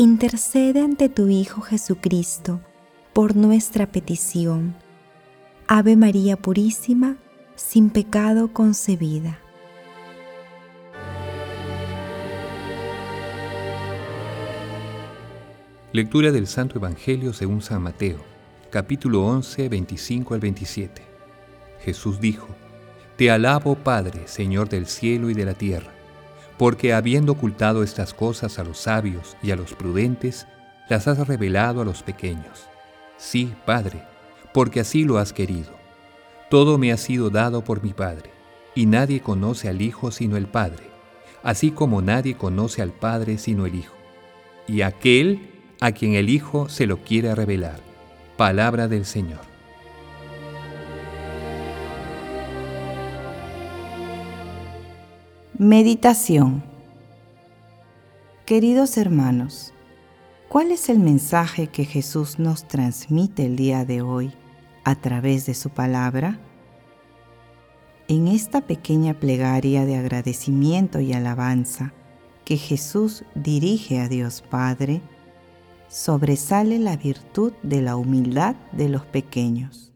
[0.00, 2.62] intercede ante tu Hijo Jesucristo
[3.12, 4.74] por nuestra petición.
[5.68, 7.18] Ave María Purísima,
[7.54, 9.38] sin pecado concebida.
[15.92, 18.20] Lectura del Santo Evangelio según San Mateo,
[18.70, 21.02] capítulo 11, 25 al 27.
[21.84, 22.48] Jesús dijo,
[23.16, 25.99] Te alabo, Padre, Señor del cielo y de la tierra
[26.60, 30.46] porque habiendo ocultado estas cosas a los sabios y a los prudentes,
[30.90, 32.68] las has revelado a los pequeños.
[33.16, 34.02] Sí, Padre,
[34.52, 35.70] porque así lo has querido.
[36.50, 38.30] Todo me ha sido dado por mi Padre,
[38.74, 40.90] y nadie conoce al Hijo sino el Padre,
[41.42, 43.96] así como nadie conoce al Padre sino el Hijo,
[44.68, 47.80] y aquel a quien el Hijo se lo quiere revelar.
[48.36, 49.49] Palabra del Señor.
[55.62, 56.62] Meditación
[58.46, 59.74] Queridos hermanos,
[60.48, 64.32] ¿cuál es el mensaje que Jesús nos transmite el día de hoy
[64.84, 66.40] a través de su palabra?
[68.08, 71.92] En esta pequeña plegaria de agradecimiento y alabanza
[72.46, 75.02] que Jesús dirige a Dios Padre,
[75.88, 79.92] sobresale la virtud de la humildad de los pequeños,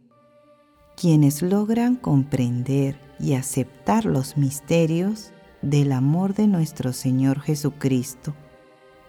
[0.94, 5.30] quienes logran comprender y aceptar los misterios
[5.64, 8.34] del amor de nuestro Señor Jesucristo,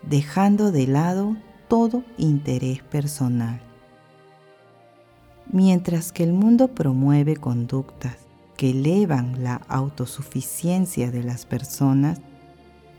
[0.03, 1.35] dejando de lado
[1.67, 3.61] todo interés personal.
[5.51, 8.15] Mientras que el mundo promueve conductas
[8.55, 12.21] que elevan la autosuficiencia de las personas,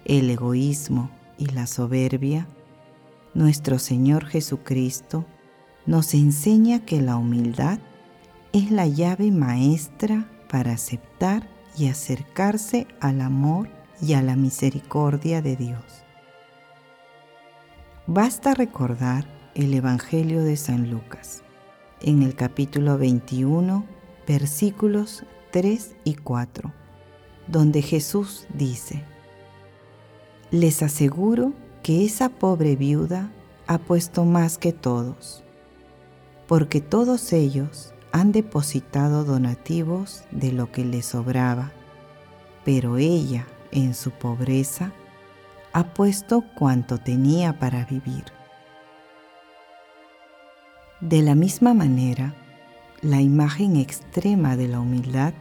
[0.05, 2.47] el egoísmo y la soberbia,
[3.33, 5.25] nuestro Señor Jesucristo
[5.87, 7.79] nos enseña que la humildad
[8.53, 13.69] es la llave maestra para aceptar y acercarse al amor
[14.01, 16.05] y a la misericordia de Dios.
[18.07, 21.43] Basta recordar el Evangelio de San Lucas,
[22.01, 23.85] en el capítulo 21,
[24.27, 26.73] versículos 3 y 4,
[27.49, 29.03] donde Jesús dice,
[30.51, 33.33] Les aseguro que esa pobre viuda
[33.67, 35.43] ha puesto más que todos,
[36.47, 41.73] porque todos ellos han depositado donativos de lo que le sobraba,
[42.65, 44.93] pero ella, en su pobreza,
[45.75, 48.25] ha puesto cuanto tenía para vivir.
[51.03, 52.35] De la misma manera,
[53.03, 55.35] la imagen extrema de la humildad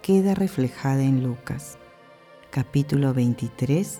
[0.00, 1.76] queda reflejada en Lucas,
[2.52, 3.98] capítulo 23,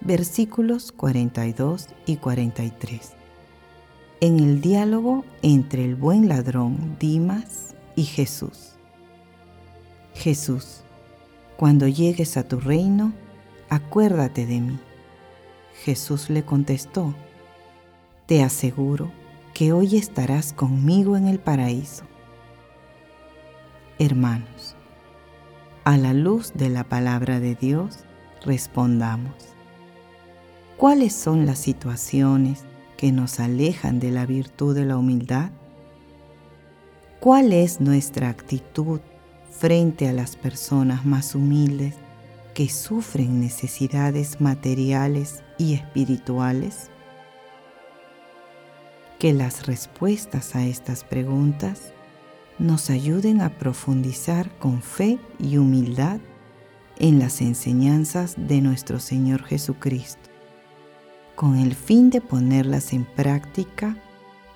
[0.00, 3.23] versículos 42 y 43
[4.20, 8.72] en el diálogo entre el buen ladrón Dimas y Jesús.
[10.14, 10.82] Jesús,
[11.56, 13.12] cuando llegues a tu reino,
[13.68, 14.78] acuérdate de mí.
[15.84, 17.14] Jesús le contestó,
[18.26, 19.10] te aseguro
[19.52, 22.04] que hoy estarás conmigo en el paraíso.
[23.98, 24.76] Hermanos,
[25.84, 27.98] a la luz de la palabra de Dios,
[28.44, 29.34] respondamos.
[30.76, 32.64] ¿Cuáles son las situaciones
[32.96, 35.50] que nos alejan de la virtud de la humildad?
[37.20, 39.00] ¿Cuál es nuestra actitud
[39.50, 41.94] frente a las personas más humildes
[42.52, 46.90] que sufren necesidades materiales y espirituales?
[49.18, 51.92] Que las respuestas a estas preguntas
[52.58, 56.20] nos ayuden a profundizar con fe y humildad
[56.98, 60.23] en las enseñanzas de nuestro Señor Jesucristo
[61.34, 63.96] con el fin de ponerlas en práctica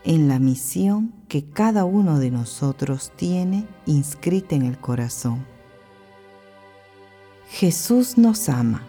[0.05, 5.45] en la misión que cada uno de nosotros tiene inscrita en el corazón.
[7.51, 8.88] Jesús nos ama.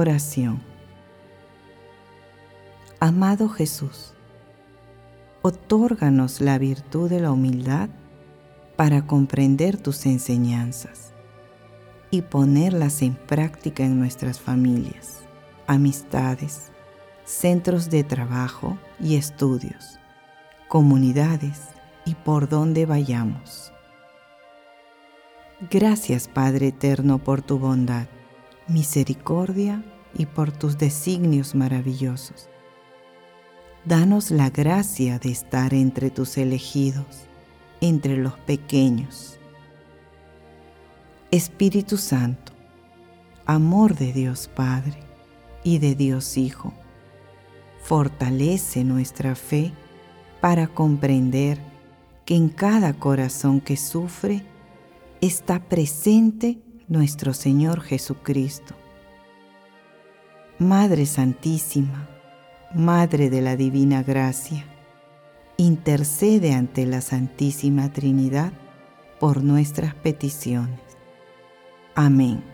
[0.00, 0.62] Oración.
[3.00, 4.14] Amado Jesús,
[5.42, 7.90] otórganos la virtud de la humildad
[8.76, 11.12] para comprender tus enseñanzas.
[12.10, 15.18] y ponerlas en práctica en nuestras familias,
[15.66, 16.72] amistades,
[17.24, 19.98] centros de trabajo y estudios,
[20.66, 21.60] comunidades
[22.06, 23.70] y por donde vayamos.
[25.70, 28.06] Gracias Padre Eterno por tu bondad,
[28.70, 29.84] misericordia
[30.14, 32.48] y por tus designios maravillosos.
[33.84, 37.26] Danos la gracia de estar entre tus elegidos,
[37.80, 39.38] entre los pequeños.
[41.30, 42.52] Espíritu Santo,
[43.46, 44.98] amor de Dios Padre
[45.64, 46.72] y de Dios Hijo,
[47.82, 49.72] fortalece nuestra fe
[50.40, 51.58] para comprender
[52.24, 54.44] que en cada corazón que sufre
[55.20, 56.58] está presente
[56.90, 58.74] nuestro Señor Jesucristo.
[60.58, 62.08] Madre Santísima,
[62.74, 64.64] Madre de la Divina Gracia,
[65.56, 68.52] intercede ante la Santísima Trinidad
[69.20, 70.80] por nuestras peticiones.
[71.94, 72.49] Amén.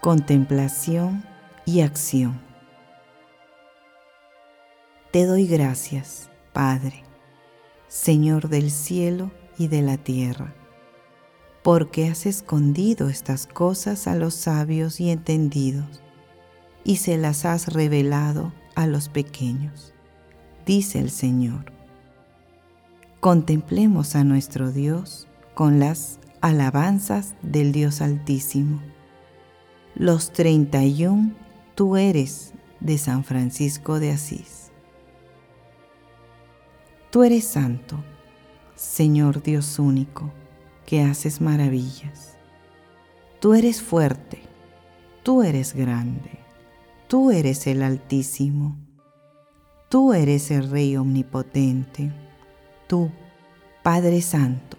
[0.00, 1.24] Contemplación
[1.66, 2.40] y acción.
[5.12, 7.04] Te doy gracias, Padre,
[7.88, 10.54] Señor del cielo y de la tierra,
[11.62, 16.02] porque has escondido estas cosas a los sabios y entendidos,
[16.82, 19.92] y se las has revelado a los pequeños,
[20.64, 21.72] dice el Señor.
[23.20, 28.80] Contemplemos a nuestro Dios con las alabanzas del Dios Altísimo
[29.94, 31.32] los 31
[31.74, 34.70] tú eres de San Francisco de Asís.
[37.10, 37.96] Tú eres santo,
[38.76, 40.32] Señor Dios único,
[40.86, 42.36] que haces maravillas.
[43.40, 44.42] Tú eres fuerte,
[45.22, 46.38] tú eres grande,
[47.08, 48.76] tú eres el Altísimo,
[49.88, 52.12] tú eres el Rey omnipotente,
[52.86, 53.10] tú,
[53.82, 54.76] Padre Santo,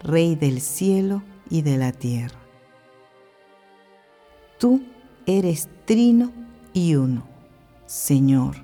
[0.00, 2.37] Rey del cielo y de la tierra.
[4.58, 4.82] Tú
[5.24, 6.32] eres trino
[6.72, 7.22] y uno,
[7.86, 8.56] Señor,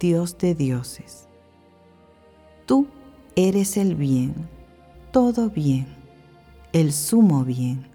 [0.00, 1.28] Dios de dioses.
[2.64, 2.86] Tú
[3.34, 4.48] eres el bien,
[5.12, 5.88] todo bien,
[6.72, 7.86] el sumo bien,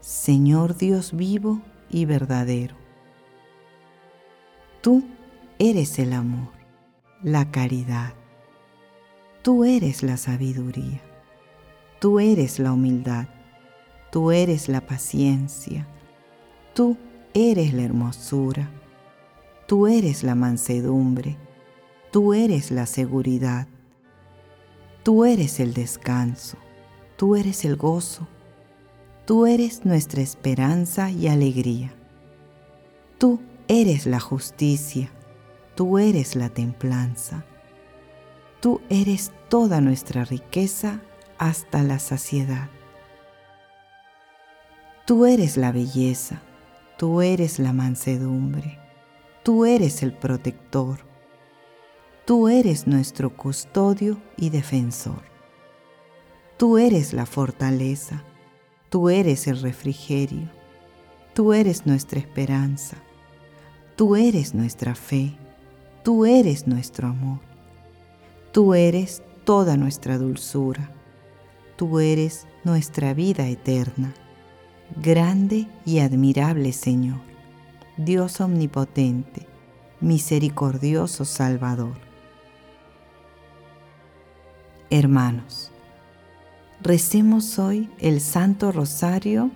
[0.00, 2.76] Señor Dios vivo y verdadero.
[4.82, 5.04] Tú
[5.58, 6.50] eres el amor,
[7.22, 8.12] la caridad.
[9.40, 11.00] Tú eres la sabiduría.
[11.98, 13.28] Tú eres la humildad.
[14.10, 15.86] Tú eres la paciencia
[16.74, 16.96] Tú
[17.34, 18.70] eres la hermosura,
[19.66, 21.36] tú eres la mansedumbre,
[22.10, 23.66] tú eres la seguridad,
[25.02, 26.56] tú eres el descanso,
[27.16, 28.26] tú eres el gozo,
[29.26, 31.94] tú eres nuestra esperanza y alegría.
[33.18, 33.38] Tú
[33.68, 35.10] eres la justicia,
[35.74, 37.44] tú eres la templanza,
[38.60, 41.02] tú eres toda nuestra riqueza
[41.36, 42.70] hasta la saciedad.
[45.06, 46.40] Tú eres la belleza,
[47.02, 48.78] Tú eres la mansedumbre,
[49.42, 51.00] tú eres el protector,
[52.24, 55.20] tú eres nuestro custodio y defensor.
[56.56, 58.22] Tú eres la fortaleza,
[58.88, 60.48] tú eres el refrigerio,
[61.34, 62.98] tú eres nuestra esperanza,
[63.96, 65.36] tú eres nuestra fe,
[66.04, 67.40] tú eres nuestro amor,
[68.52, 70.92] tú eres toda nuestra dulzura,
[71.74, 74.14] tú eres nuestra vida eterna
[75.00, 77.20] grande y admirable Señor,
[77.96, 79.46] Dios omnipotente,
[80.00, 81.96] misericordioso Salvador.
[84.90, 85.70] Hermanos,
[86.82, 89.50] recemos hoy el Santo Rosario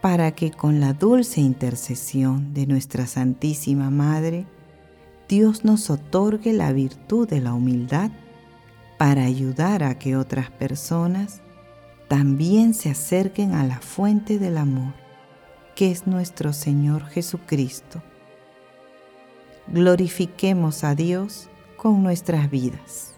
[0.00, 4.46] para que con la dulce intercesión de nuestra Santísima Madre,
[5.28, 8.10] Dios nos otorgue la virtud de la humildad
[8.96, 11.42] para ayudar a que otras personas
[12.08, 14.94] también se acerquen a la fuente del amor,
[15.74, 18.02] que es nuestro Señor Jesucristo.
[19.68, 23.17] Glorifiquemos a Dios con nuestras vidas.